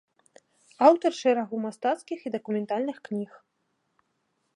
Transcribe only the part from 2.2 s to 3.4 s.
і дакументальных кніг.